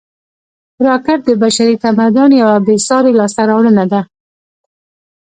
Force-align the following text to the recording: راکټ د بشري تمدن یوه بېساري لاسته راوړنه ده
راکټ 0.85 1.19
د 1.25 1.29
بشري 1.43 1.75
تمدن 1.83 2.31
یوه 2.41 2.55
بېساري 2.67 3.11
لاسته 3.19 3.41
راوړنه 3.49 3.85
ده 3.91 4.01